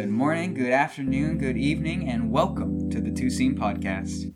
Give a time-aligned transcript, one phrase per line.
[0.00, 4.32] Good morning, good afternoon, good evening, and welcome to the Two Seam Podcast.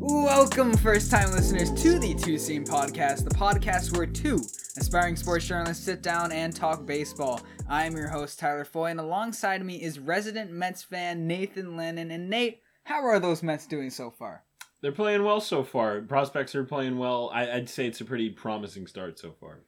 [0.00, 4.40] Welcome, first time listeners, to the Two Seam Podcast, the podcast where two
[4.76, 7.40] aspiring sports journalists sit down and talk baseball.
[7.68, 12.10] I am your host, Tyler Foy, and alongside me is resident Mets fan Nathan Lennon.
[12.10, 14.42] And Nate, how are those Mets doing so far?
[14.80, 16.00] They're playing well so far.
[16.00, 17.30] Prospects are playing well.
[17.32, 19.60] I, I'd say it's a pretty promising start so far.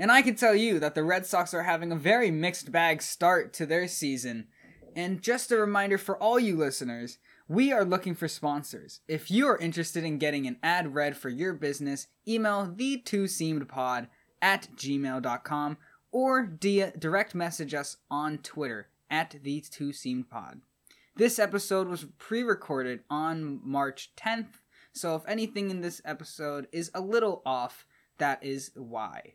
[0.00, 3.02] And I can tell you that the Red Sox are having a very mixed bag
[3.02, 4.46] start to their season.
[4.96, 9.00] And just a reminder for all you listeners, we are looking for sponsors.
[9.06, 13.28] If you are interested in getting an ad read for your business, email the two
[13.28, 14.08] seamed pod
[14.40, 15.76] at gmail.com
[16.10, 20.62] or di- direct message us on Twitter at the two seamed pod.
[21.14, 24.60] This episode was pre recorded on March 10th,
[24.94, 27.84] so if anything in this episode is a little off,
[28.16, 29.34] that is why.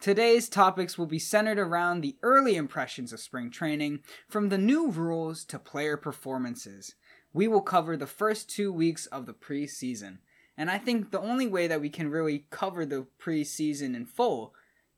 [0.00, 4.90] Today's topics will be centered around the early impressions of spring training, from the new
[4.90, 6.94] rules to player performances.
[7.32, 10.18] We will cover the first two weeks of the preseason.
[10.56, 14.54] And I think the only way that we can really cover the preseason in full,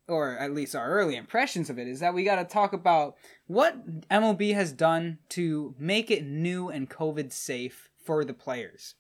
[0.09, 3.17] or at least our early impressions of it, is that we got to talk about
[3.47, 8.97] what MLB has done to make it new and COVID safe for the players.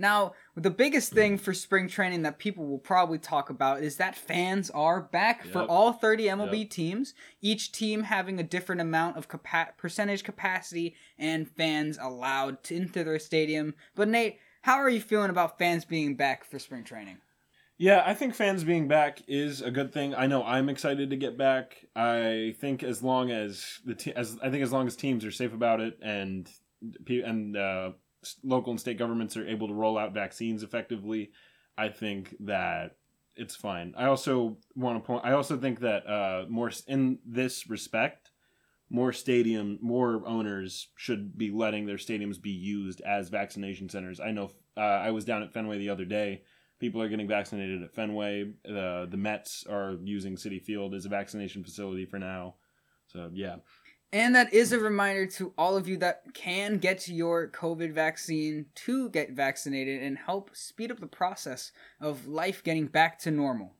[0.00, 4.16] Now, the biggest thing for spring training that people will probably talk about is that
[4.16, 6.70] fans are back for all 30 MLB Yep.
[6.70, 12.76] teams, each team having a different amount of capa- percentage capacity and fans allowed to,
[12.76, 13.74] into their stadium.
[13.94, 17.18] But Nate, how are you feeling about fans being back for spring training?
[17.76, 20.14] Yeah, I think fans being back is a good thing.
[20.14, 21.76] I know I'm excited to get back.
[21.94, 25.30] I think as long as the te- as I think as long as teams are
[25.30, 26.50] safe about it and
[27.08, 27.90] and uh,
[28.42, 31.30] local and state governments are able to roll out vaccines effectively,
[31.76, 32.96] I think that
[33.36, 33.94] it's fine.
[33.96, 35.24] I also want to point.
[35.24, 38.30] I also think that uh, more in this respect,
[38.90, 44.20] more stadium, more owners should be letting their stadiums be used as vaccination centers.
[44.20, 46.42] I know uh, I was down at Fenway the other day
[46.80, 48.52] people are getting vaccinated at Fenway.
[48.64, 52.56] The the Mets are using Citi Field as a vaccination facility for now.
[53.06, 53.56] So yeah,
[54.12, 58.66] And that is a reminder to all of you that can get your COVID vaccine
[58.86, 63.74] to get vaccinated and help speed up the process of life getting back to normal.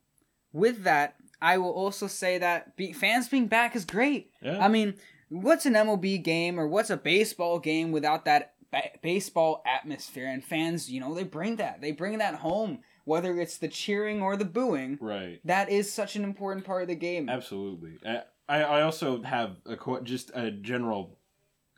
[0.53, 4.31] With that, I will also say that be, fans being back is great.
[4.41, 4.63] yeah.
[4.63, 4.95] I mean,
[5.29, 10.27] what's an MLB game or what's a baseball game without that ba- baseball atmosphere?
[10.27, 11.81] And fans, you know, they bring that.
[11.81, 14.97] They bring that home, whether it's the cheering or the booing.
[15.01, 15.41] right.
[15.43, 17.27] That is such an important part of the game.
[17.27, 17.97] Absolutely.
[18.05, 21.17] I I I also have a que- just a general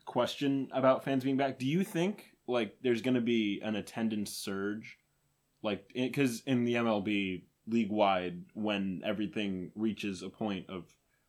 [0.04, 1.58] question about fans being back.
[1.58, 4.98] Do you think like there's going to be an attendance surge,
[5.62, 10.84] like because in the MLB league wide when everything reaches a point of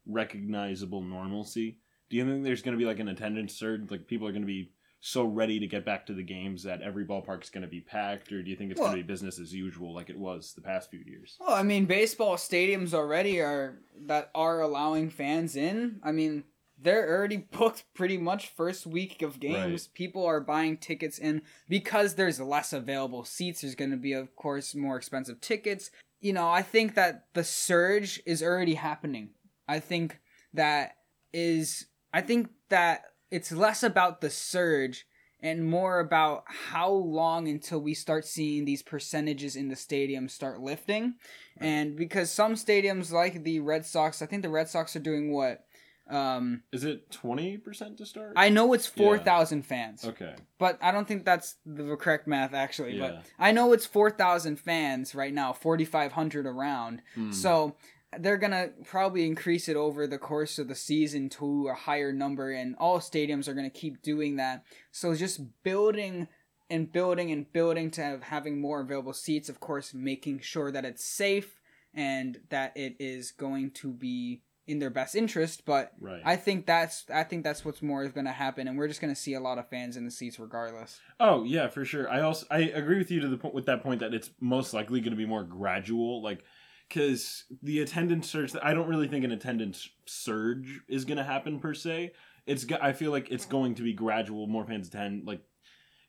[0.05, 1.77] recognizable normalcy?
[2.09, 3.89] Do you think there's going to be like an attendance surge?
[3.89, 4.71] Like people are going to be
[5.05, 7.79] so ready to get back to the games that every ballpark is going to be
[7.79, 10.17] packed, or do you think it's Well- going to be business as usual like it
[10.17, 11.37] was the past few years?
[11.39, 13.77] Well, I mean, baseball stadiums already are
[14.07, 15.99] that are allowing fans in.
[16.01, 16.43] I mean,
[16.81, 19.85] they're already booked pretty much first week of games.
[19.85, 23.61] People are buying tickets in because there's less available seats.
[23.61, 25.91] There's going to be, of course, more expensive tickets.
[26.19, 29.29] You know, I think that the surge is already happening.
[29.67, 30.19] I think
[30.55, 30.95] that
[31.31, 31.85] is.
[32.11, 33.03] I think that
[33.35, 35.05] it's less about the surge
[35.41, 40.61] and more about how long until we start seeing these percentages in the stadium start
[40.61, 41.15] lifting.
[41.57, 45.33] And because some stadiums like the Red Sox, I think the Red Sox are doing
[45.33, 45.65] what?
[46.09, 48.33] Um, Is it twenty percent to start?
[48.35, 49.03] I know it's Yeah.
[49.03, 50.35] 4,000 fans, okay.
[50.59, 52.95] but I don't think that's the correct math actually.
[52.97, 53.07] Yeah.
[53.07, 57.01] But I know it's 4,000 fans right now, 4,500 around.
[57.15, 57.31] Hmm.
[57.31, 57.75] So
[58.19, 62.51] they're gonna probably increase it over the course of the season to a higher number,
[62.51, 64.63] and all stadiums are gonna keep doing that.
[64.91, 66.27] So just building
[66.69, 69.49] and building and building to have, having more available seats.
[69.49, 71.59] Of course, making sure that it's safe
[71.93, 75.63] and that it is going to be in their best interest.
[75.63, 76.21] But Right.
[76.25, 79.15] I think that's I think that's what's more is gonna happen, and we're just gonna
[79.15, 80.99] see a lot of fans in the seats regardless.
[81.19, 82.09] oh yeah, for sure.
[82.09, 84.73] I also I agree with you to the point with that point that it's most
[84.73, 86.43] likely going to be more gradual, like
[86.87, 88.53] because the attendance surge.
[88.61, 92.13] I don't really think an attendance surge is going to happen per se.
[92.45, 94.47] It's I feel like it's going to be gradual.
[94.47, 95.41] More fans attend, like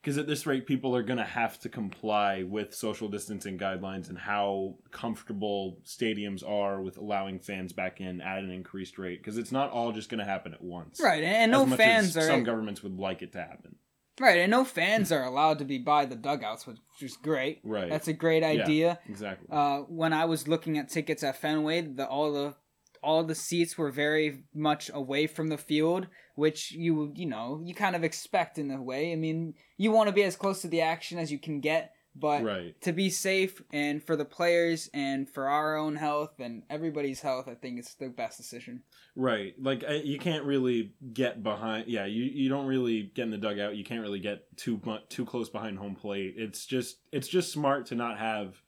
[0.06, 4.08] because at this rate, people are going to have to comply with social distancing guidelines
[4.08, 9.20] and how comfortable stadiums are with allowing fans back in at an increased rate.
[9.20, 12.16] Because it's not all just going to happen at once, Right, and, and no fans
[12.16, 13.74] are Some governments would like it to happen.
[14.18, 17.60] Right, and no fans are allowed to be by the dugouts, which is great.
[17.62, 17.90] Right.
[17.90, 18.98] That's a great idea.
[19.08, 19.48] exactly.
[19.50, 22.54] Uh, when I was looking at tickets at Fenway, the all the
[23.02, 27.74] all the seats were very much away from the field, which you you know you
[27.74, 29.12] kind of expect in a way.
[29.12, 31.92] I mean, you want to be as close to the action as you can get,
[32.18, 32.80] but right.
[32.80, 37.48] to be safe and for the players and for our own health and everybody's health,
[37.48, 38.82] I think it's the best decision.
[39.14, 39.54] Right.
[39.60, 41.88] Like I, you can't really get behind.
[41.88, 43.76] Yeah, you, you don't really get in the dugout.
[43.76, 46.34] You can't really get too too close behind home plate.
[46.36, 48.62] It's just it's just smart to not have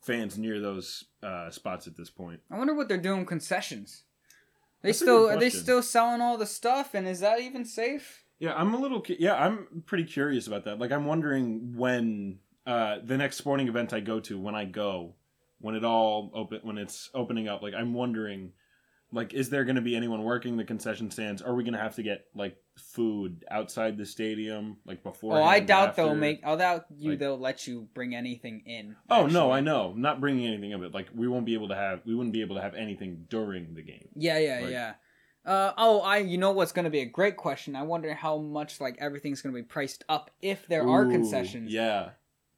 [0.00, 2.40] fans near those uh, spots at this point.
[2.50, 4.04] I wonder what they're doing concessions.
[4.82, 8.24] They That's still are they still selling all the stuff, and is that even safe?
[8.38, 9.04] Yeah, I'm a little.
[9.06, 10.78] Yeah, I'm pretty curious about that.
[10.78, 12.38] Like, I'm wondering when
[12.70, 15.14] uh, the next sporting event I go to, when I go,
[15.60, 17.62] when it all open, when it's opening up.
[17.62, 18.52] Like, I'm wondering,
[19.12, 21.42] like, is there going to be anyone working the concession stands?
[21.42, 25.36] Are we going to have to get like food outside the stadium, like before?
[25.36, 26.40] Oh, I doubt they'll make.
[26.44, 27.10] I doubt you.
[27.10, 28.96] Like- they'll let you bring anything in.
[29.10, 29.50] Oh no.
[29.50, 29.92] I know.
[29.96, 30.94] Not bringing anything of it.
[30.94, 32.00] Like, we won't be able to have.
[32.06, 34.08] We wouldn't be able to have anything during the game.
[34.14, 34.92] Yeah, yeah, Like- yeah.
[35.42, 36.18] Uh, oh, I.
[36.18, 37.74] You know what's going to be a great question?
[37.74, 41.72] I wonder how much like everything's going to be priced up if there are concessions.
[41.72, 42.10] Yeah.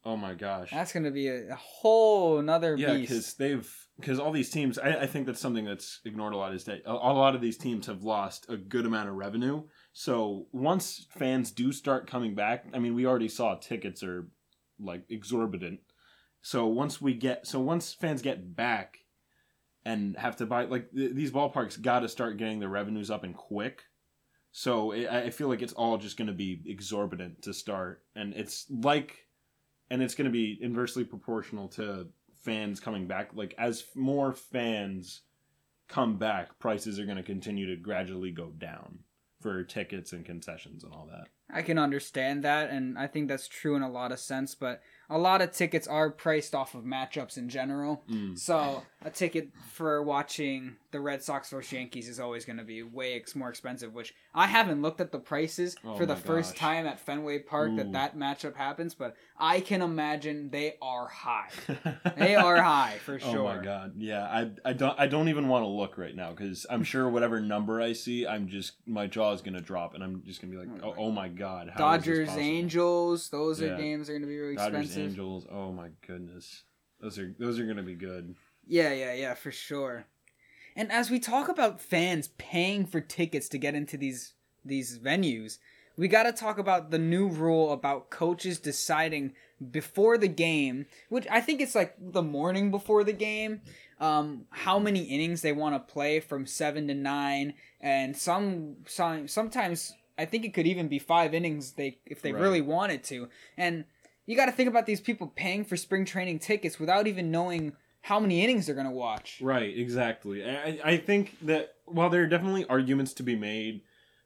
[0.05, 0.69] Oh my gosh.
[0.71, 3.09] That's going to be a, a whole another Yeah, beast.
[3.09, 6.53] because they've because all these teams, I, I think that's something that's ignored a lot.
[6.53, 9.63] Is that a, a lot of these teams have lost a good amount of revenue.
[9.93, 14.27] So once fans do start coming back, I mean, we already saw tickets are
[14.79, 15.79] like exorbitant.
[16.41, 18.97] So once we get, so once fans get back
[19.85, 23.23] and have to buy, like th- these ballparks, got to start getting their revenues up
[23.23, 23.83] and quick.
[24.51, 28.03] So it, I I feel like it's all just going to be exorbitant to start,
[28.15, 29.17] and it's like
[29.93, 32.07] and it's going to be inversely proportional to
[32.41, 33.29] fans coming back.
[33.35, 35.21] Like as more fans
[35.87, 38.97] come back, prices are going to continue to gradually go down
[39.39, 41.27] for tickets and concessions and all that.
[41.55, 44.55] I can understand that, and I think that's true in a lot of sense.
[44.55, 44.81] But
[45.13, 48.03] a lot of tickets are priced off of matchups in general.
[48.09, 48.37] Mm.
[48.37, 52.83] So a ticket for watching the Red Sox versus Yankees is always going to be
[52.83, 53.93] way ex- more expensive.
[53.93, 57.39] Which I haven't looked at the prices Oh for the my first time at Fenway
[57.39, 57.75] Park Ooh.
[57.77, 61.49] that that matchup happens, but I can imagine they are high.
[62.17, 63.39] they are high for sure.
[63.39, 63.93] Oh my god!
[63.97, 67.07] Yeah, I, I don't I don't even want to look right now because I'm sure
[67.09, 70.51] whatever number I see, I'm just my jaw is gonna drop and I'm just gonna
[70.51, 71.71] be like, Oh oh, my- oh my god!
[71.75, 72.37] how is this Dodgers.
[72.37, 75.02] Angels, those are games that are going to be really Dodgers, expensive.
[75.03, 75.45] Angels.
[75.51, 76.63] Oh my goodness,
[76.99, 78.35] those are those are gonna be good.
[78.65, 80.05] Yeah, yeah, yeah, for sure.
[80.75, 84.33] And as we talk about fans paying for tickets to get into these
[84.65, 85.57] these venues,
[85.97, 89.33] we got to talk about the new rule about coaches deciding
[89.71, 93.61] before the game, which I think it's like the morning before the game,
[93.99, 99.27] um, how many innings they want to play from seven to nine, and some, some
[99.27, 102.41] sometimes I think it could even be five innings they if they Right.
[102.41, 103.85] really wanted to, and
[104.25, 107.73] you got to think about these people paying for spring training tickets without even knowing
[108.03, 109.39] how many innings they're gonna watch.
[109.41, 110.45] Right, exactly.
[110.45, 113.81] I, I think that while there are definitely arguments to be made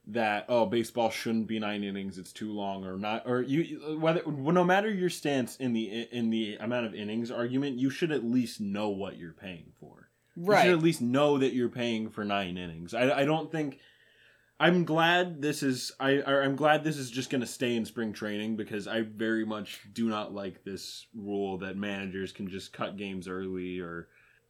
[0.08, 3.98] that oh baseball shouldn't be nine innings, it's too long, or not, or you uh,
[3.98, 8.12] whether no matter your stance in the in the amount of innings argument, you should
[8.12, 10.10] at least know what you're paying for.
[10.36, 12.94] Right you should at least know that you're paying for nine innings.
[12.94, 13.80] I, I don't think.
[14.60, 18.12] I'm glad this is I I'm glad this is just going to stay in spring
[18.12, 22.98] training because I very much do not like this rule that managers can just cut
[22.98, 24.08] games early or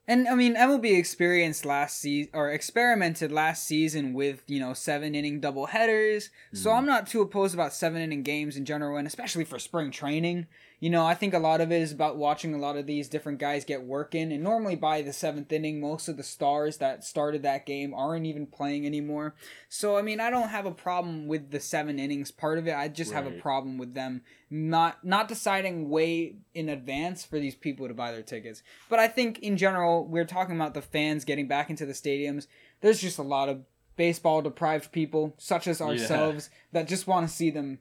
[0.07, 5.13] And I mean, MLB experienced last season or experimented last season with you know seven
[5.13, 6.29] inning double headers.
[6.53, 6.77] So Mhm.
[6.77, 10.47] I'm not too opposed about seven inning games in general, and especially for spring training.
[10.79, 13.09] You know, I think a lot of it is about watching a lot of these
[13.09, 16.77] different guys get work in, and normally by the seventh inning, most of the stars
[16.77, 19.33] that started that game aren't even playing anymore.
[19.69, 22.75] So I mean, I don't have a problem with the seven innings part of it.
[22.75, 27.55] I just have a problem with them not not deciding way in advance for these
[27.55, 28.61] people to buy their tickets.
[28.87, 32.47] But I think in general, we're talking about the fans getting back into the stadiums.
[32.81, 33.63] There's just a lot of
[33.95, 37.79] baseball deprived people, such as ourselves, that just want to see them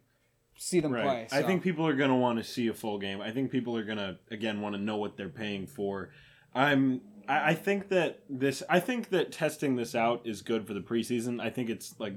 [0.57, 1.29] see them play.
[1.33, 3.21] I think people are going to want to see a full game.
[3.21, 6.11] I think people are going to again want to know what they're paying for.
[6.55, 10.75] I'm I, I think that this I think that testing this out is good for
[10.75, 11.41] the preseason.
[11.41, 12.15] I think it's like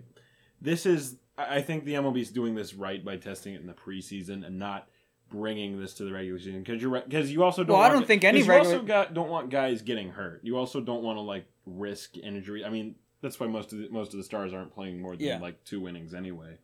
[0.62, 3.74] this is I think the MLB is doing this right by testing it in the
[3.74, 4.88] preseason and not
[5.29, 7.75] bringing this to the regular season because you're because you also don't.
[7.75, 10.41] Well, I want don't think any you regular- also got, don't want guys getting hurt.
[10.43, 12.65] You also don't want to like risk injury.
[12.65, 15.25] I mean, that's why most of the, most of the stars aren't playing more than
[15.25, 15.39] Yeah.
[15.39, 16.58] like two innings anyway.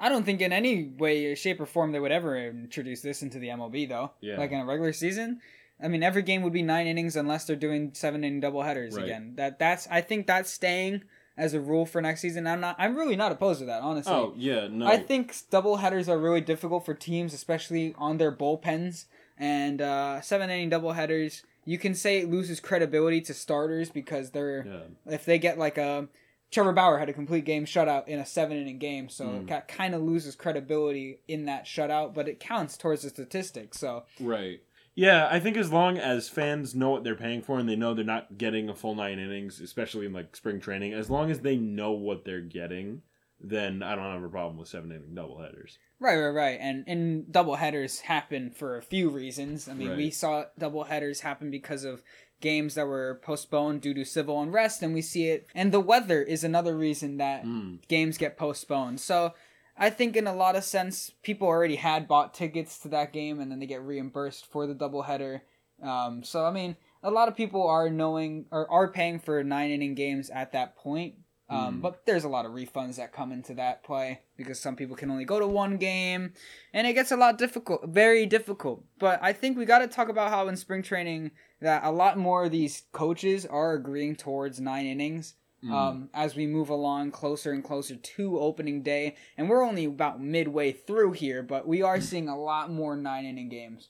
[0.00, 3.38] I don't think in any way, shape, or form they would ever introduce this into
[3.38, 4.12] the MLB though.
[4.20, 4.38] Yeah.
[4.38, 5.40] Like in a regular season.
[5.82, 8.96] I mean, every game would be nine innings unless they're doing seven inning double headers
[8.96, 9.04] Right.
[9.04, 9.34] again.
[9.36, 11.02] That that's I think that's staying
[11.36, 12.46] as a rule for next season.
[12.46, 12.76] I'm not.
[12.78, 14.12] I'm really not opposed to that, honestly.
[14.12, 14.86] Oh yeah, no.
[14.86, 19.06] I think double headers are really difficult for teams, especially on their bullpens.
[19.38, 24.30] And uh, seven inning double headers, you can say it loses credibility to starters because
[24.30, 25.14] they're yeah.
[25.14, 26.08] if they get like a
[26.50, 29.50] Trevor Bauer had a complete game shutout in a seven inning game, so Mm.
[29.50, 33.78] it kind of loses credibility in that shutout, but it counts towards the statistics.
[33.78, 34.60] So Right.
[34.94, 37.94] Yeah, I think as long as fans know what they're paying for and they know
[37.94, 41.40] they're not getting a full nine innings, especially in like spring training, as long as
[41.40, 43.02] they know what they're getting,
[43.40, 45.76] then I don't have a problem with seven inning doubleheaders.
[46.00, 46.58] Right, right, right.
[46.60, 49.68] And and double headers happen for a few reasons.
[49.68, 52.02] I mean, we saw double headers happen because of
[52.40, 55.46] games that were postponed due to civil unrest, and we see it.
[55.54, 57.86] And the weather is another reason that Mm.
[57.88, 59.00] games get postponed.
[59.00, 59.34] So
[59.76, 63.40] I think in a lot of sense, people already had bought tickets to that game,
[63.40, 65.42] and then they get reimbursed for the double header.
[65.82, 69.70] Um, so I mean, a lot of people are knowing or are paying for nine
[69.70, 71.14] inning games at that point.
[71.50, 71.80] Um, Mm.
[71.82, 75.10] But there's a lot of refunds that come into that play because some people can
[75.10, 76.34] only go to one game,
[76.74, 78.84] and it gets a lot difficult, very difficult.
[78.98, 82.18] But I think we got to talk about how in spring training that a lot
[82.18, 85.72] more of these coaches are agreeing towards nine innings Mm.
[85.72, 89.16] um, as we move along closer and closer to opening day.
[89.36, 93.24] And we're only about midway through here, but we are seeing a lot more nine
[93.24, 93.88] inning games.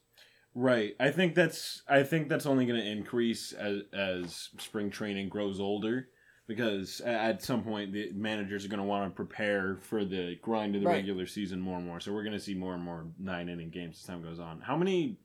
[0.55, 0.95] Right.
[0.99, 5.61] I think that's I think that's only going to increase as as spring training grows
[5.61, 6.09] older
[6.49, 10.75] because at some point the managers are going to want to prepare for the grind
[10.75, 10.95] of the Right.
[10.97, 12.01] regular season more and more.
[12.01, 14.61] So we're going to see more and more 9 inning games as time goes on.
[14.63, 15.19] How many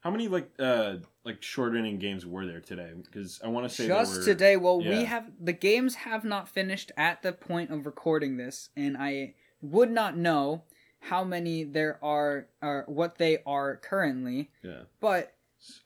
[0.00, 2.90] how many like uh like short inning games were there today?
[3.04, 6.48] Because I want to say Just were- today, well, we have the games have not
[6.48, 10.62] finished at the point of recording this, and I would not know
[11.00, 14.82] how many there are or what they are currently, Yeah.
[15.00, 15.34] but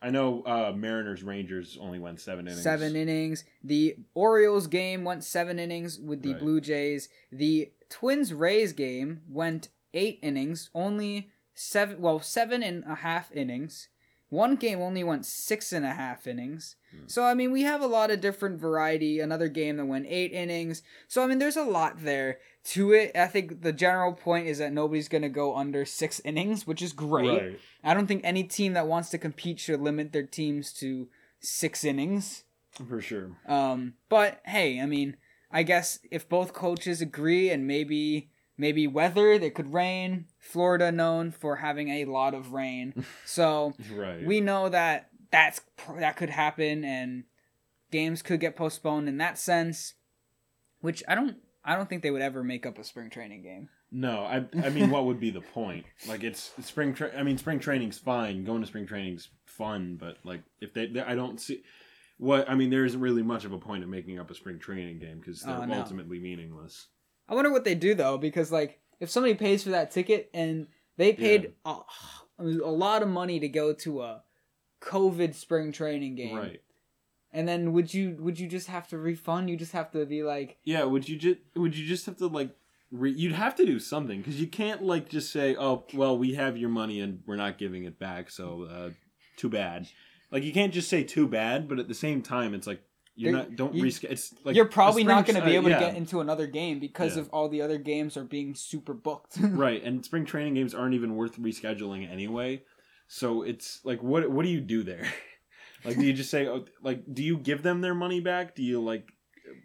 [0.01, 2.63] I know uh Mariners Rangers only went 7 innings.
[2.63, 3.45] seven innings.
[3.63, 6.41] The Orioles game went seven innings with the Right.
[6.41, 7.09] Blue Jays.
[7.31, 13.89] The Twins Rays game went eight innings, only seven, well, seven and a half innings.
[14.29, 16.77] One game only went six and a half innings.
[16.91, 17.05] Hmm.
[17.07, 19.21] So, I mean, we have a lot of different variety.
[19.21, 20.83] Another game that went eight innings.
[21.07, 23.13] So, I mean, there's a lot there to it.
[23.17, 26.83] I think the general point is that nobody's going to go under six innings, which
[26.83, 27.29] is great.
[27.29, 27.61] Right.
[27.85, 31.09] I don't think any team that wants to compete should limit their teams to
[31.41, 32.45] six innings.
[32.89, 33.31] For sure.
[33.47, 35.17] Um, but hey, I mean,
[35.51, 40.27] I guess if both coaches agree and maybe maybe weather, it could rain.
[40.47, 44.25] Florida known for having a lot of rain, so Right.
[44.25, 45.61] we know that that's
[45.99, 47.25] that could happen and
[47.91, 49.95] games could get postponed in that sense.
[50.81, 53.69] Which I don't I don't think they would ever make up a spring training game.
[53.91, 55.87] No, I I mean, what would be the point?
[56.09, 56.93] Like, it's it's spring.
[56.95, 58.45] Tra- I mean, spring training's fine.
[58.45, 61.63] Going to spring training's fun, but like, if they, they I don't see
[62.19, 62.71] what I mean.
[62.71, 65.43] There isn't really much of a point of making up a spring training game because
[65.45, 65.75] oh, they're Oh, no.
[65.79, 66.89] ultimately meaningless.
[67.29, 70.67] I wonder what they do though, because like if somebody pays for that ticket and
[70.97, 71.77] they paid a,
[72.39, 74.23] a lot of money to go to a
[74.81, 76.63] COVID spring training game, Right?
[77.33, 79.51] And then would you would you just have to refund?
[79.51, 80.85] You just have to be like, Yeah.
[80.85, 82.51] Would you just would you just have to like?
[82.93, 86.35] Re- you'd have to do something because you can't like just say, "Oh, well, we
[86.35, 88.91] have your money and we're not giving it back." So, uh,
[89.37, 89.89] too bad.
[90.31, 92.81] Like you can't just say too bad, but at the same time, it's like
[93.17, 93.57] you're not.
[93.57, 94.11] Don't you- reschedule.
[94.13, 95.79] It's like you're probably spring- not going to be uh, able yeah.
[95.79, 97.23] to get into another game because Yeah.
[97.23, 99.37] of all the other games are being super booked.
[99.41, 102.63] right and spring training games aren't even worth rescheduling anyway
[103.09, 105.07] so it's like what what do you do there
[105.85, 108.63] like do you just say oh, like do you give them their money back do
[108.63, 109.09] you like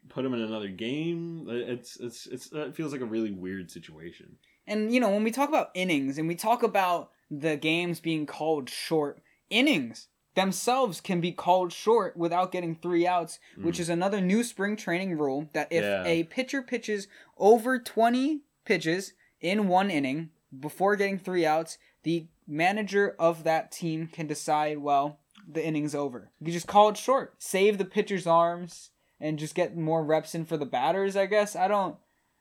[0.10, 4.38] put them in another game it's it's it's it feels like a really weird situation
[4.68, 8.26] And you know, when we talk about innings and we talk about the games being
[8.28, 13.82] called short, innings themselves can be called short without getting three outs, which hmm.
[13.82, 16.06] is another new spring training rule that if Yeah.
[16.06, 17.08] a pitcher pitches
[17.38, 24.08] over 20 pitches in one inning before getting three outs, the manager of that team
[24.08, 26.32] can decide, well, the inning's over.
[26.40, 27.36] You just call it short.
[27.40, 31.56] Save the pitcher's arms and just get more reps in for the batters, I guess.
[31.56, 31.96] I don't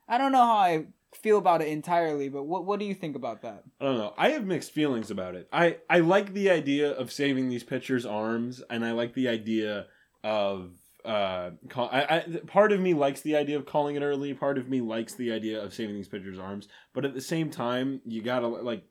[0.08, 3.16] I don't know how I feel about it entirely, but what what do you think
[3.16, 3.64] about that?
[3.80, 7.12] i don't know i have mixed feelings about it i i like the idea of
[7.12, 9.86] saving these pitchers arms and i like the idea
[10.22, 10.70] of
[11.04, 14.58] uh call, I, I part of me likes the idea of calling it early part
[14.58, 18.00] of me likes the idea of saving these pitchers arms but at the same time
[18.04, 18.84] you gotta like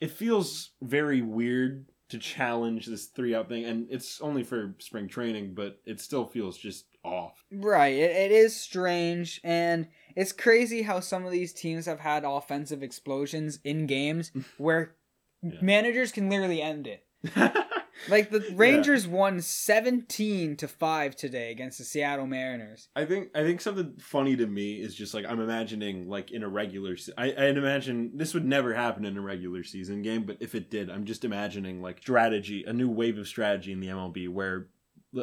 [0.00, 5.06] it feels very weird to challenge this three out thing and it's only for spring
[5.06, 10.82] training but it still feels just off Right, it, it is strange and it's crazy
[10.82, 14.94] how some of these teams have had offensive explosions in games where
[15.42, 15.52] Yeah.
[15.62, 17.04] managers can literally end it.
[18.08, 22.88] Like the Rangers won 17 to 5 today against the Seattle Mariners.
[22.96, 26.42] I think I think something funny to me is just like I'm imagining like in
[26.42, 30.24] a regular se- I I'd imagine this would never happen in a regular season game,
[30.24, 33.80] but if it did, I'm just imagining like strategy, a new wave of strategy in
[33.80, 34.68] the MLB where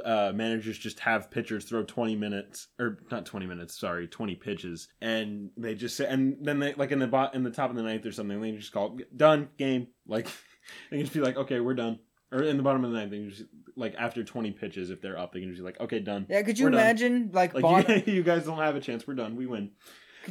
[0.03, 4.89] uh, managers just have pitchers throw 20 minutes or not 20 minutes sorry 20 pitches
[5.01, 7.75] and they just say and then they like in the bot in the top of
[7.75, 9.87] the ninth or something they just call it done game.
[10.05, 10.25] Like
[10.91, 11.99] they can just be like okay we're done.
[12.29, 13.45] Or in the bottom of the ninth they can just
[13.77, 16.25] like after 20 pitches if they're up they can just be like okay done.
[16.29, 16.73] Yeah, could you done.
[16.73, 19.07] imagine like, like bottom, you, you guys don't have a chance.
[19.07, 19.35] We're done.
[19.37, 19.71] We win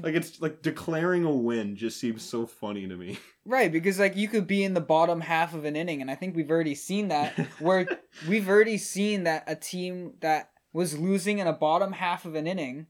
[0.02, 4.16] like it's like declaring a win just seems so funny to me right because like
[4.16, 6.74] you could be in the bottom half of an inning and I think we've already
[6.74, 7.86] seen that where
[8.28, 12.46] we've already seen that a team that was losing in a bottom half of an
[12.46, 12.86] inning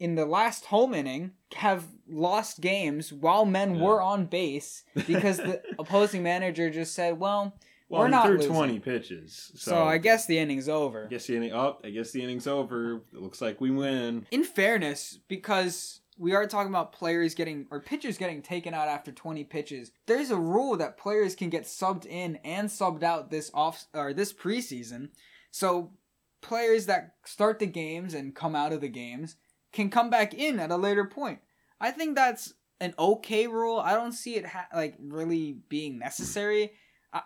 [0.00, 3.82] in the last home inning have lost games while men Yeah.
[3.82, 7.56] were on base because the opposing manager just said, "Well,
[7.88, 8.52] well We're not threw losing.
[8.52, 11.90] 20 pitches so, so, I guess the inning's over." I guess the inning oh I
[11.90, 16.70] guess the inning's over it looks like we win In fairness, because we are talking
[16.70, 20.98] about players getting or pitchers getting taken out after 20 pitches, there's a rule that
[20.98, 25.08] players can get subbed in and subbed out this off or this preseason.
[25.50, 25.92] So
[26.40, 29.36] players that start the games and come out of the games
[29.72, 31.40] can come back in at a later point.
[31.80, 33.78] I think that's an okay rule.
[33.78, 36.72] I don't see it ha- like really being necessary.
[37.12, 37.22] I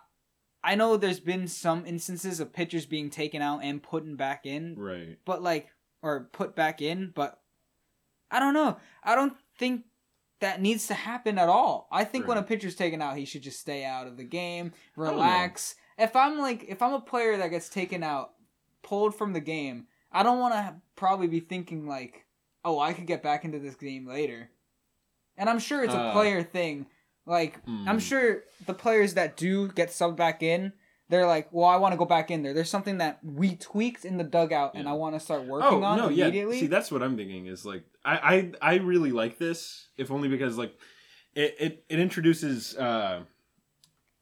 [0.63, 4.75] I know there's been some instances of pitchers being taken out and putting back in,
[4.77, 5.69] right but like
[6.01, 7.38] or put back in, but
[8.31, 8.77] I don't know.
[9.03, 9.85] I don't think
[10.39, 11.87] that needs to happen at all.
[11.91, 14.71] I think when a pitcher's taken out, he should just stay out of the game,
[14.95, 15.75] relax.
[15.97, 18.31] If I'm like if I'm a player that gets taken out,
[18.83, 22.25] pulled from the game, I don't want to probably be thinking like,
[22.63, 24.49] "Oh, I could get back into this game later."
[25.37, 26.87] And I'm sure it's a Uh, player thing.
[27.25, 27.97] Like I'm Hmm.
[27.99, 30.71] sure the players that do get subbed back in,
[31.09, 34.05] they're like, "Well, I want to go back in there." There's something that we tweaked
[34.05, 36.55] in the dugout, and I want to start working on immediately.
[36.55, 36.61] Yeah.
[36.61, 37.47] See, that's what I'm thinking.
[37.47, 40.75] Is like I I, I really like this, if only because like
[41.35, 43.21] it it, it introduces uh,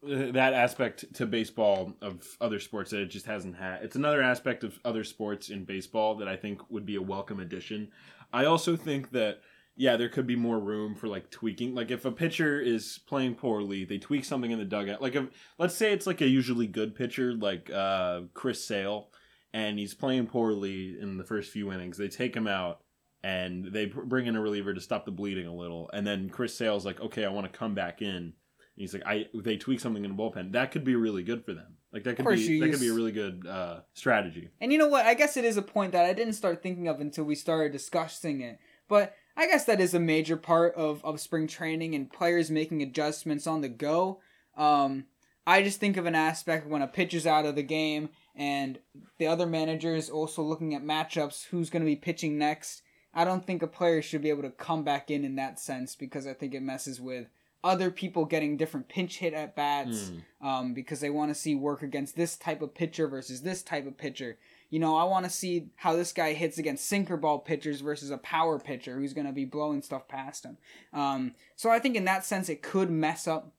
[0.01, 3.83] that aspect to baseball of other sports that it just hasn't had.
[3.83, 7.39] It's another aspect of other sports in baseball that I think would be a welcome
[7.39, 7.89] addition.
[8.33, 9.41] I also think that.
[9.79, 11.75] Yeah, there could be more room for like tweaking.
[11.75, 15.01] Like if a pitcher is playing poorly, they tweak something in the dugout.
[15.01, 15.25] Like if
[15.59, 19.09] let's say it's like a usually good pitcher like uh Chris Sale
[19.53, 21.97] and he's playing poorly in the first few innings.
[21.97, 22.81] They take him out
[23.23, 25.89] and they bring in a reliever to stop the bleeding a little.
[25.93, 28.33] And then Chris Sale's like, "Okay, I want to come back in." And
[28.75, 30.53] he's like, "I." They tweak something in the bullpen.
[30.53, 31.77] That could be really good for them.
[31.91, 34.49] Like that could be that could be a really good uh, strategy.
[34.59, 35.05] And you know what?
[35.05, 37.71] I guess it is a point that I didn't start thinking of until we started
[37.71, 38.59] discussing it.
[38.87, 42.81] But I guess that is a major part of, of spring training and players making
[42.81, 44.19] adjustments on the go.
[44.57, 45.05] Um,
[45.45, 48.79] I just think of an aspect when a pitcher's out of the game and
[49.19, 52.81] the other manager is also looking at matchups, who's going to be pitching next.
[53.13, 55.95] I don't think a player should be able to come back in in that sense
[55.95, 57.27] because I think it messes with
[57.63, 60.09] other people getting different pinch hit at bats
[60.41, 60.47] Hmm.
[60.47, 63.87] um, because they want to see work against this type of pitcher versus this type
[63.87, 64.37] of pitcher.
[64.69, 68.11] You know, I want to see how this guy hits against sinker ball pitchers versus
[68.11, 70.57] a power pitcher who's going to be blowing stuff past him.
[70.93, 73.53] Um, so I think in that sense, it could mess up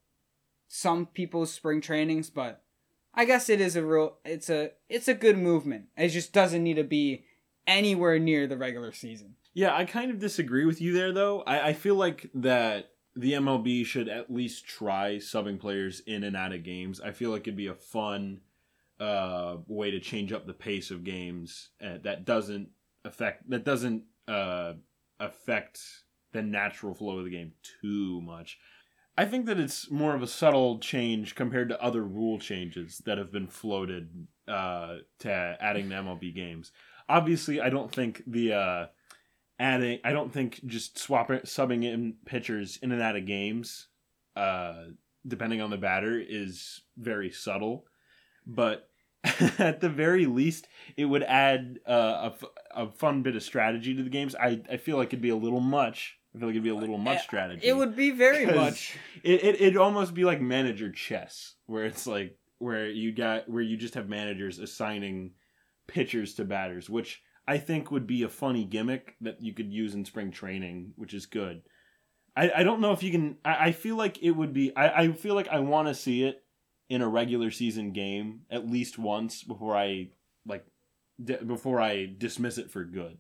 [0.67, 2.63] some people's spring trainings, but
[3.15, 5.87] I guess it is a real, it's a, it's a good movement.
[5.97, 7.25] It just doesn't need to be
[7.67, 9.35] anywhere near the regular season.
[9.55, 11.43] Yeah, I kind of disagree with you there, though.
[11.43, 16.37] I, I feel like that the MLB should at least try subbing players in and
[16.37, 17.01] out of games.
[17.01, 18.41] I feel like it'd be a fun
[19.01, 22.69] uh, way to change up the pace of games uh, that doesn't
[23.05, 24.75] affect that doesn't uh,
[25.21, 25.81] affect
[26.33, 28.59] the natural flow of the game too much.
[29.17, 33.19] I think that it's more of a subtle change compared to other rule changes that
[33.19, 36.71] have been floated uh, to adding to MLB games.
[37.09, 38.87] Obviously, I don't think the uh,
[39.59, 39.99] adding.
[40.05, 43.89] I don't think just swapping subbing in pitchers in and out of games,
[44.37, 44.85] uh,
[45.27, 47.87] depending on the batter, is very subtle.
[48.49, 48.89] But
[49.59, 53.95] at the very least, it would add uh, a, f- a fun bit of strategy
[53.95, 54.35] to the games.
[54.35, 56.17] I, I feel like it'd be a little much.
[56.35, 57.67] I feel like it'd be a little much strategy.
[57.67, 58.97] It would be very much.
[59.23, 63.63] It, it it'd almost be like manager chess, where it's like where you got where
[63.63, 65.33] you just have managers assigning
[65.87, 69.95] pitchers to batters, which I think would be a funny gimmick that you could use
[69.95, 71.63] in spring training, which is good.
[72.37, 73.39] I, I don't know if you can.
[73.45, 74.75] I, I feel like it would be.
[74.77, 76.45] I, I feel like I want to see it
[76.89, 80.09] in a regular season game at least once before I
[80.47, 80.65] like
[81.23, 83.19] di- before I dismiss it for good.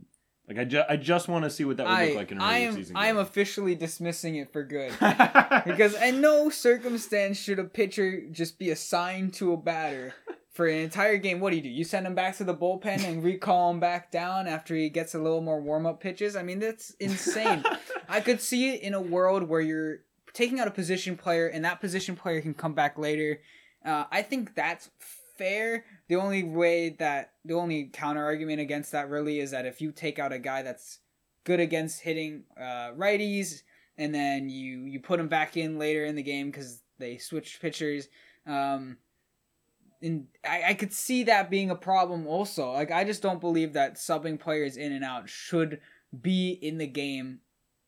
[0.49, 2.39] Like I, ju- I just want to see what that would I, look like in
[2.39, 2.97] a I regular am season.
[2.97, 3.23] I am game.
[3.23, 4.93] officially dismissing it for good.
[5.67, 10.15] because in no circumstance should a pitcher just be assigned to a batter
[10.53, 11.41] for an entire game.
[11.41, 11.69] What do you do?
[11.69, 15.15] You send him back to the bullpen and recall him back down after he gets
[15.15, 16.35] a little more warm up pitches.
[16.35, 17.63] I mean, that's insane.
[18.09, 19.99] I could see it in a world where you're
[20.33, 23.41] taking out a position player and that position player can come back later.
[23.88, 24.90] Uh, I think that's
[25.38, 25.87] fair.
[26.09, 29.92] The only way that the only counter argument against that really is that if you
[29.92, 30.98] take out a guy that's
[31.44, 33.62] good against hitting uh, righties
[33.96, 37.62] and then you you put him back in later in the game because they switched
[37.62, 38.09] pitchers.
[38.46, 38.98] Um,
[40.03, 42.72] and I, I could see that being a problem also.
[42.72, 45.81] Like I just don't believe that subbing players in and out should
[46.20, 47.40] be in the game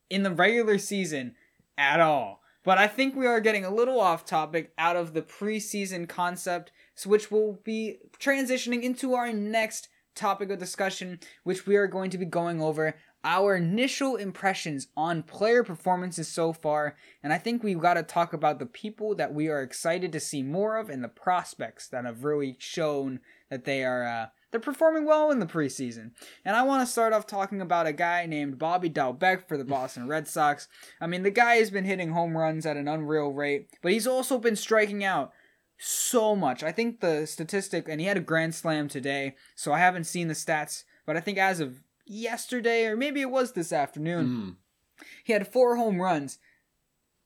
[0.08, 1.34] in the regular season
[1.76, 2.39] at all.
[2.62, 6.72] But I think we are getting a little off topic out of the preseason concept,
[7.06, 12.18] which will be transitioning into our next topic of discussion, which we are going to
[12.18, 17.80] be going over our initial impressions on player performances so far, and I think we've
[17.80, 21.04] got to talk about the people that we are excited to see more of and
[21.04, 23.20] the prospects that have really shown
[23.50, 26.10] that they are uh, they're performing well in the preseason.
[26.44, 29.64] And I want to start off talking about a guy named Bobby Dalbec for the
[29.64, 30.68] Boston Red Sox.
[31.00, 34.06] I mean, the guy has been hitting home runs at an unreal rate, but he's
[34.06, 35.32] also been striking out
[35.78, 36.62] so much.
[36.62, 40.28] I think the statistic, and he had a grand slam today, so I haven't seen
[40.28, 45.04] the stats, but I think as of yesterday, or maybe it was this afternoon, Mm.
[45.24, 46.38] he had four home runs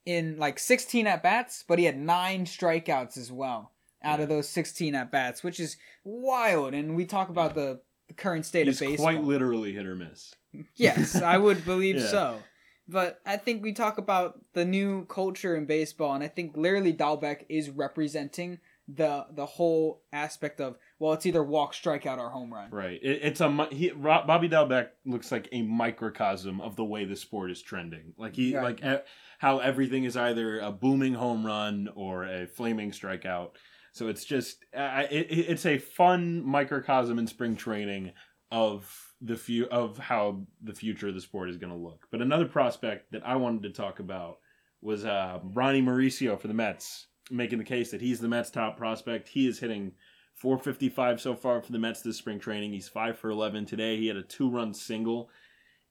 [0.04, 3.72] in like 16 at bats, but he had nine strikeouts as well
[4.05, 6.75] out of those 16 at bats, which is wild.
[6.75, 9.07] And we talk about the, the current state He's of baseball.
[9.07, 10.35] quite literally hit or miss.
[10.77, 12.07] Yes, I would believe Yeah.
[12.07, 12.38] so.
[12.87, 16.93] But I think we talk about the new culture in baseball, and I think literally
[16.93, 22.53] Dalbec is representing the the whole aspect of well, it's either walk, strikeout, or home
[22.53, 22.71] run.
[22.71, 23.01] Right.
[23.03, 27.51] It, it's a he, Bobby Dalbec looks like a microcosm of the way the sport
[27.51, 28.12] is trending.
[28.19, 28.79] Like he Right.
[28.83, 29.07] like
[29.38, 33.53] how everything is either a booming home run or a flaming strikeout.
[33.94, 38.12] So it's just uh, it, it- it's a fun microcosm in spring training
[38.50, 42.07] of the few of how the future of the sport is going to look.
[42.11, 44.38] But another prospect that I wanted to talk about
[44.83, 48.76] was uh, Ronny Mauricio for the Mets, making the case that he's the Mets' top
[48.76, 49.28] prospect.
[49.28, 49.92] He is hitting
[50.35, 52.72] 455 so far for the Mets this spring training.
[52.72, 53.96] He's five for 11 today.
[53.96, 55.30] He had a two-run single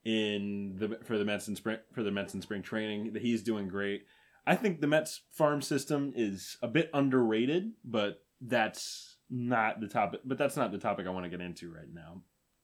[0.06, 3.16] in the for the Mets in spring for the Mets in spring training.
[3.20, 4.04] He's doing great.
[4.46, 10.22] I think the Mets farm system is a bit underrated, but that's not the topic.
[10.26, 12.22] But that's not the topic I want to get into right now.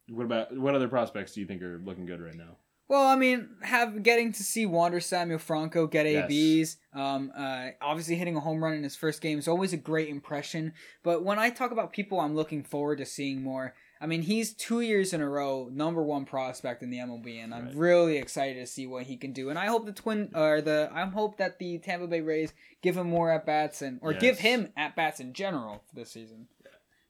[0.09, 2.57] What about what other prospects do you think are looking good right now?
[2.89, 6.25] Well, I mean, have getting to see Wander Samuel Franco get Yes.
[6.31, 9.77] ABs, um, uh, obviously hitting a home run in his first game is always a
[9.77, 10.73] great impression.
[11.03, 14.53] But when I talk about people I'm looking forward to seeing more, I mean, he's
[14.53, 17.75] two years in a row number one prospect in the MLB, and I'm Right.
[17.75, 19.49] really excited to see what he can do.
[19.49, 22.95] And I hope the twin or the I hope that the Tampa Bay Rays give
[22.95, 26.47] him more at bats and or give him at bats in general for this season.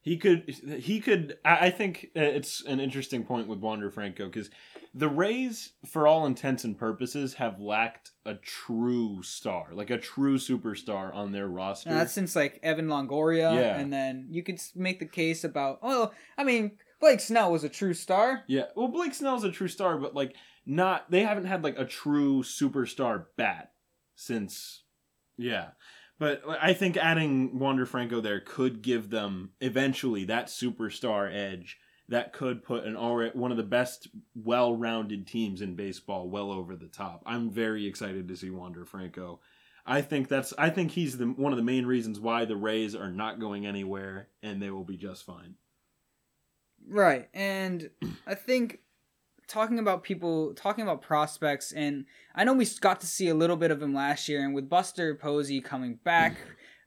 [0.02, 1.38] He could, he could.
[1.46, 4.50] I I think uh, it's an interesting point with Wander Franco because
[4.94, 10.38] the Rays, for all intents and purposes, have lacked a true star, like a true
[10.38, 11.90] superstar on their roster.
[11.90, 13.78] And that's since like Evan Longoria, Yeah.
[13.78, 17.70] and then you could make the case about oh, I mean Blake Snell was a
[17.70, 18.44] true star.
[18.48, 21.10] yeah, well, Blake Snell's a true star, but like not.
[21.10, 23.72] They haven't had like a true superstar bat
[24.16, 24.84] since.
[25.38, 25.70] Yeah.
[26.20, 31.78] But I think adding Wander Franco there could give them eventually that superstar edge
[32.10, 36.76] that could put an already one of the best well-rounded teams in baseball well over
[36.76, 37.24] the top.
[37.26, 39.40] I'm very excited to see Wander Franco.
[39.86, 42.96] I think that's I think he's the one of the main reasons why the Rays
[42.96, 45.56] are not going anywhere and they will be just fine.
[46.88, 47.30] Right.
[47.34, 47.90] And
[48.26, 48.80] I think
[49.48, 53.58] talking about people, talking about prospects, and I know we got to see a little
[53.58, 56.38] bit of him last year, and with Buster Posey coming back,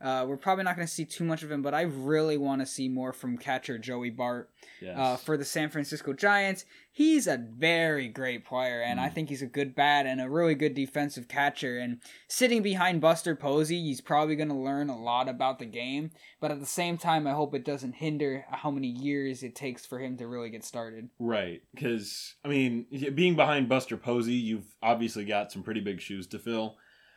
[0.02, 2.60] uh, we're probably not going to see too much of him, but I really want
[2.60, 4.98] to see more from catcher Joey Bart Yes.
[4.98, 6.64] uh, for the San Francisco Giants.
[6.90, 9.14] He's a very great player, and I Mm.
[9.14, 11.78] think he's a good bat and a really good defensive catcher.
[11.78, 16.10] And sitting behind Buster Posey, he's probably going to learn a lot about the game.
[16.40, 19.86] But at the same time, I hope it doesn't hinder how many years it takes
[19.86, 21.08] for him to really get started.
[21.20, 26.26] Right, because I mean, being behind Buster Posey, you've obviously got some pretty big shoes
[26.28, 26.76] to fill,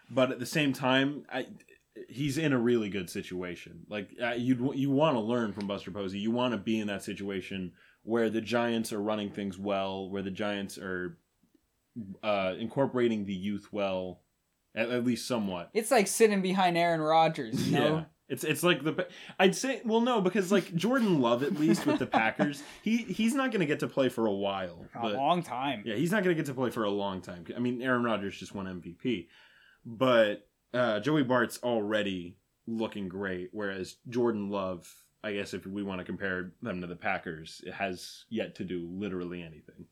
[0.10, 1.48] but at the same time, I,
[2.10, 3.86] he's in a really good situation.
[3.90, 6.20] Like uh, you, you want to learn from Buster Posey.
[6.20, 10.22] You want to be in that situation where the Giants are running things well, where
[10.22, 11.18] the Giants are
[12.24, 14.22] uh, incorporating the youth well,
[14.76, 15.70] at, at least somewhat.
[15.74, 17.96] It's like sitting behind Aaron Rodgers, you know?
[17.96, 18.04] Yeah.
[18.28, 22.00] It's it's like the I'd say well no because like Jordan Love at least with
[22.00, 25.44] the Packers he he's not going to get to play for a while A long
[25.44, 25.84] time.
[25.86, 28.04] yeah he's not going to get to play for a long time I mean Aaron
[28.04, 29.28] Rodgers just won MVP
[29.86, 34.88] but uh, Joey Bart's already looking great whereas Jordan Love
[35.26, 38.64] I guess if we want to compare them to the Packers, it has yet to
[38.64, 39.88] do literally anything.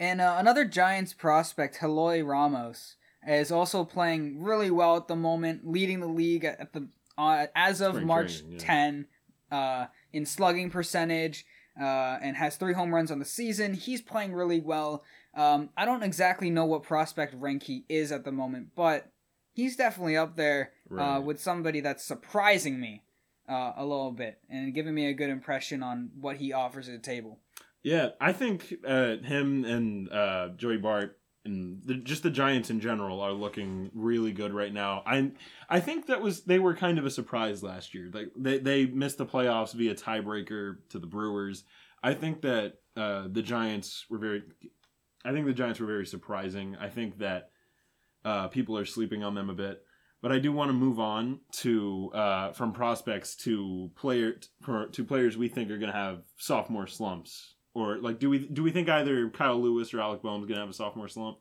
[0.00, 2.96] And uh, another Giants prospect, Heliot Ramos,
[3.28, 7.80] is also playing really well at the moment, leading the league at the uh, as
[7.80, 8.66] of Spring March training, yeah.
[8.66, 9.06] 10
[9.52, 11.46] uh, in slugging percentage
[11.80, 13.72] uh, and has three home runs on the season.
[13.72, 15.04] He's playing really well.
[15.34, 19.12] Um, I don't exactly know what prospect rank he is at the moment, but
[19.56, 23.02] he's definitely up there uh, with somebody that's surprising me
[23.48, 26.94] uh, a little bit and giving me a good impression on what he offers at
[26.94, 27.40] the table.
[27.82, 32.80] Yeah, I think uh, him and uh, Joey Bart and the, just the Giants in
[32.80, 35.02] general are looking really good right now.
[35.06, 35.30] I
[35.70, 38.10] I think that was they were kind of a surprise last year.
[38.12, 41.64] Like they they missed the playoffs via tiebreaker to the Brewers.
[42.02, 44.42] I think that uh, the Giants were very.
[45.24, 46.76] I think the Giants were very surprising.
[46.78, 47.50] I think that
[48.26, 49.82] uh, people are sleeping on them a bit.
[50.22, 54.34] But I do want to move on to uh, from prospects to player
[54.92, 58.62] to players we think are going to have sophomore slumps or like do we do
[58.62, 61.38] we think either Kyle Lewis or Alec Bohm's gonna have a sophomore slump?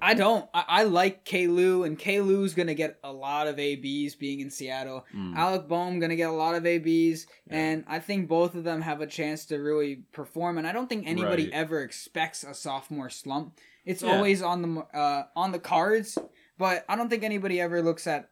[0.00, 0.48] I don't.
[0.54, 1.46] I, I like K.
[1.46, 2.20] Lou, and K.
[2.20, 5.04] Lou's gonna get a lot of ABs being in Seattle.
[5.14, 5.36] Mm.
[5.36, 7.56] Alec Bohm gonna get a lot of ABs, Yeah.
[7.56, 10.58] and I think both of them have a chance to really perform.
[10.58, 11.52] And I don't think anybody Right.
[11.52, 13.58] ever expects a sophomore slump.
[13.90, 14.14] It's Yeah.
[14.16, 16.16] always on the uh, on the cards,
[16.58, 18.30] but I don't think anybody ever looks at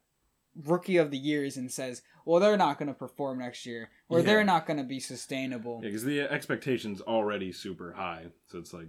[0.64, 4.26] rookie of the years and says, "Well, they're not gonna perform next year, or Yeah.
[4.26, 8.88] they're not gonna be sustainable." Yeah, because the expectation's already super high, so it's like,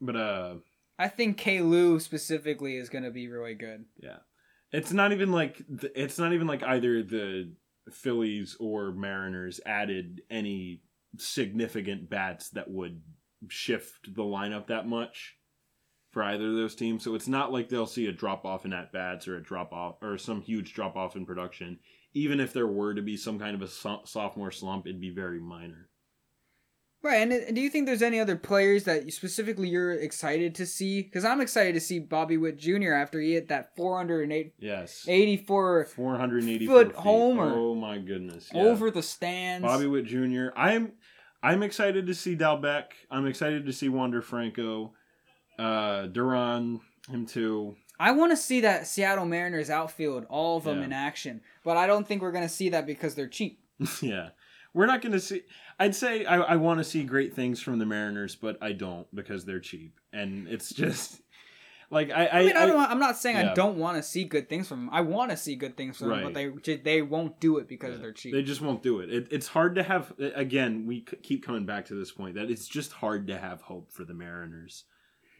[0.00, 0.56] but uh,
[0.98, 1.60] I think K.
[1.62, 3.86] Lou specifically is gonna be really good.
[3.96, 4.18] yeah,
[4.70, 7.54] it's not even like th- it's not even like either the
[7.90, 10.82] Phillies or Mariners added any
[11.16, 13.02] significant bats that would
[13.48, 15.36] shift the lineup that much
[16.12, 17.02] for either of those teams.
[17.02, 19.72] So it's not like they'll see a drop off in at bats or a drop
[19.72, 21.78] off or some huge drop off in production.
[22.14, 25.10] Even if there were to be some kind of a so- sophomore slump, it'd be
[25.10, 25.88] very minor.
[27.04, 31.02] Right, and do you think there's any other players that specifically you're excited to see?
[31.02, 32.92] Because I'm excited to see Bobby Witt Jr.
[32.92, 35.04] after he hit that 484 Yes.
[35.08, 36.96] 84, 484 foot feet.
[36.96, 37.52] homer.
[37.56, 38.50] Oh my goodness.
[38.54, 38.62] Yeah.
[38.62, 39.64] over the stands.
[39.66, 40.48] Bobby Witt Jr.
[40.54, 40.92] I'm
[41.42, 42.84] I'm excited to see Dalbec.
[43.10, 44.92] I'm excited to see Wander Franco.
[45.58, 47.76] Uh Duran, him too.
[48.00, 50.84] I want to see that Seattle Mariners outfield, all of them Yeah.
[50.86, 53.60] in action, but I don't think we're gonna see that because they're cheap.
[54.02, 54.30] yeah.
[54.74, 55.42] We're not going to see.
[55.78, 59.06] I'd say I, I want to see great things from the Mariners, but I don't
[59.14, 61.20] because they're cheap, and it's just
[61.90, 62.24] like I.
[62.24, 62.80] I, I mean, I, I- don't.
[62.80, 64.94] I'm not saying I don't want to see good things from them.
[64.94, 67.96] I want to see good things from them, but they they won't do it because
[67.96, 68.00] Yeah.
[68.00, 68.32] they're cheap.
[68.32, 69.12] They just won't do it.
[69.12, 69.28] it.
[69.30, 70.10] It's hard to have.
[70.18, 73.92] Again, we keep coming back to this point that it's just hard to have hope
[73.92, 74.84] for the Mariners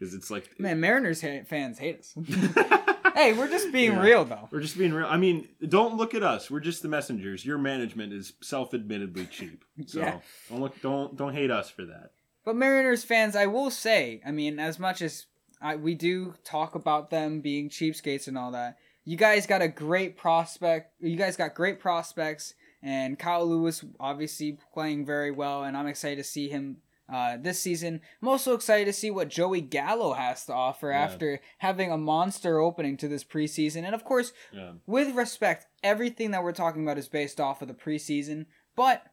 [0.03, 2.15] because it's like Man, Mariners ha- fans hate us.
[3.15, 4.03] hey, we're just being Yeah.
[4.03, 4.49] real though.
[4.51, 5.07] We're just being real.
[5.07, 6.51] I mean, don't look at us.
[6.51, 7.45] We're just the messengers.
[7.45, 9.65] Your management is self-admittedly cheap.
[9.87, 10.19] So Yeah.
[10.51, 10.81] don't look.
[10.83, 12.11] Don't don't hate us for that.
[12.45, 15.27] But Mariners fans, I will say, I mean, as much as
[15.61, 19.69] I, we do talk about them being cheapskates and all that, you guys got a
[19.69, 20.93] great prospect.
[21.01, 26.17] You guys got great prospects, and Kyle Lewis obviously playing very well, and I'm excited
[26.17, 26.79] to see him
[27.13, 28.01] uh, this season.
[28.23, 31.01] I'm also excited to see what Joey Gallo has to offer Yeah.
[31.03, 33.85] after having a monster opening to this preseason.
[33.85, 34.73] And of course, Yeah.
[34.87, 38.47] with respect, everything that we're talking about is based off of the preseason.
[38.75, 39.05] But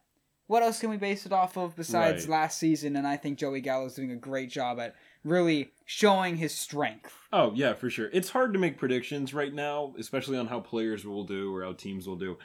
[0.46, 2.30] what else can we base it off of besides Right.
[2.40, 2.96] last season?
[2.96, 7.14] And I think Joey Gallo's doing a great job at really showing his strength.
[7.32, 8.08] Oh yeah, for sure.
[8.12, 11.74] It's hard to make predictions right now, especially on how players will do or how
[11.74, 12.38] teams will do.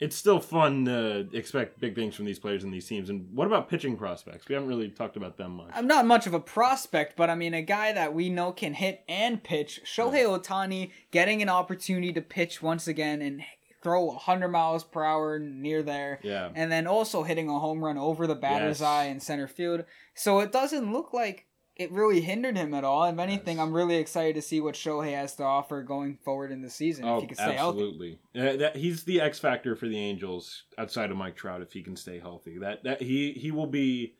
[0.00, 3.10] It's still fun to expect big things from these players and these teams.
[3.10, 4.48] And what about pitching prospects?
[4.48, 5.70] We haven't really talked about them much.
[5.74, 8.74] I'm not much of a prospect, but I mean a guy that we know can
[8.74, 9.80] hit and pitch.
[9.84, 13.42] Shohei Ohtani getting an opportunity to pitch once again and
[13.82, 16.20] throw 100 miles per hour near there.
[16.22, 16.50] yeah.
[16.54, 18.86] and then also hitting a home run over the batter's Yes.
[18.88, 19.84] eye in center field.
[20.14, 21.46] So it doesn't look like
[21.78, 23.04] it really hindered him at all.
[23.04, 23.64] If anything, Yes.
[23.66, 27.04] I'm really excited to see what Shohei has to offer going forward in the season
[27.04, 27.78] if Oh, he can stay healthy.
[27.78, 28.18] absolutely.
[28.36, 31.82] Uh, that he's the X factor for the Angels outside of Mike Trout if he
[31.82, 32.58] can stay healthy.
[32.58, 34.14] That that he he will be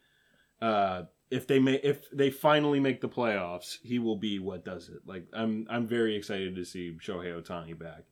[0.63, 4.89] uh if they may if they finally make the playoffs, he will be what does
[4.89, 5.01] it.
[5.05, 8.05] Like I'm I'm very excited to see Shohei Ohtani back.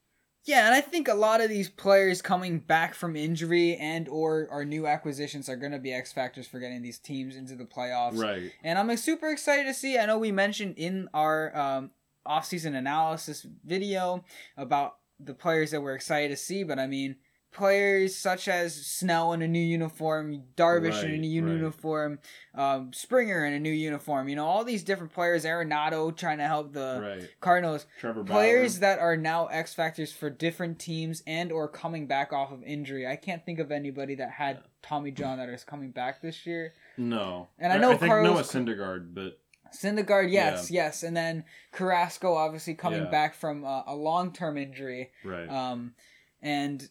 [0.47, 4.47] Yeah, and I think a lot of these players coming back from injury and or
[4.53, 7.65] our new acquisitions are going to be X factors for getting these teams into the
[7.65, 8.23] playoffs.
[8.23, 8.53] Right.
[8.63, 9.99] And I'm super excited to see.
[9.99, 11.91] I know we mentioned in our um,
[12.25, 14.25] offseason analysis video
[14.57, 17.17] about the players that we're excited to see, but I mean,
[17.57, 21.53] players such as Snell in a new uniform, Darvish in a new right.
[21.55, 22.19] uniform,
[22.55, 24.29] um, Springer in a new uniform.
[24.29, 25.45] You know, all these different players.
[25.45, 27.31] Arenado trying to help the right.
[27.41, 27.87] Cardinals.
[27.99, 28.35] Trevor Bauer.
[28.35, 32.63] Players that are now X factors for different teams and or coming back off of
[32.63, 33.07] injury.
[33.07, 36.75] I can't think of anybody that had Tommy John that is coming back this year.
[36.97, 37.49] No.
[37.59, 39.41] And I know I think Noah Syndergaard, but
[39.75, 43.11] Syndergaard, yes, yes, and then Carrasco obviously coming Yeah.
[43.11, 45.11] back from a, a long term injury.
[45.25, 45.49] right.
[45.49, 45.95] Um,
[46.43, 46.89] and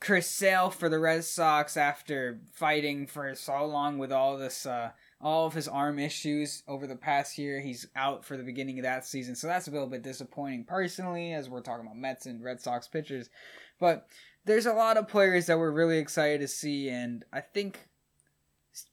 [0.00, 4.90] Chris Sale for the Red Sox after fighting for so long with all this, uh,
[5.20, 7.60] all of his arm issues over the past year.
[7.60, 11.32] He's out for the beginning of that season, so that's a little bit disappointing personally,
[11.32, 13.28] as we're talking about Mets and Red Sox pitchers.
[13.80, 14.06] But
[14.44, 17.88] there's a lot of players that we're really excited to see, and I think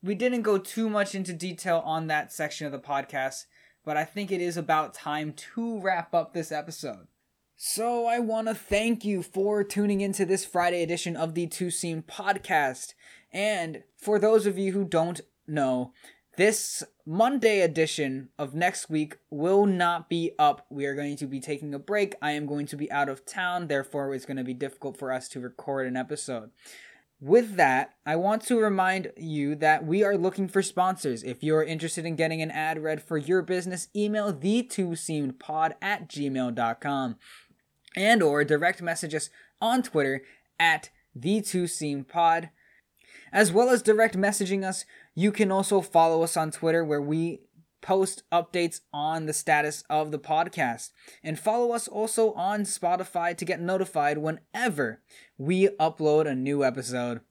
[0.01, 3.45] we didn't go too much into detail on that section of the podcast,
[3.83, 7.07] but I think it is about time to wrap up this episode.
[7.57, 11.71] So I want to thank you for tuning into this Friday edition of the Two
[11.71, 12.93] Seam podcast.
[13.31, 15.93] And for those of you who don't know,
[16.35, 20.65] this Monday edition of next week will not be up.
[20.69, 22.15] We are going to be taking a break.
[22.21, 25.13] I am going to be out of town, therefore, it's going to be difficult for
[25.13, 26.51] us to record an episode.
[27.21, 31.23] With that, I want to remind you that we are looking for sponsors.
[31.23, 35.39] If you're interested in getting an ad read for your business, email the two seamed
[35.39, 37.15] pod at gmail.com
[37.95, 39.29] and or direct message us
[39.61, 40.23] on Twitter
[40.59, 42.49] at the two seamed pod.
[43.31, 47.41] As well as direct messaging us, you can also follow us on Twitter where we
[47.81, 50.89] post updates on the status of the podcast.
[51.23, 55.01] And follow us also on Spotify to get notified whenever
[55.37, 57.21] we upload a new episode.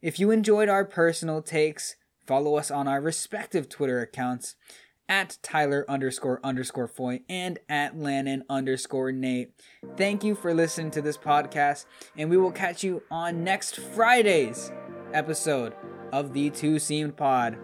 [0.00, 4.54] If you enjoyed our personal takes, follow us on our respective Twitter accounts
[5.08, 9.52] at Tyler underscore underscore Foy and at Lannon underscore Nate.
[9.96, 14.70] Thank you for listening to this podcast, and we will catch you on next Friday's
[15.12, 15.74] episode
[16.12, 17.58] of the Two Seamed Pod.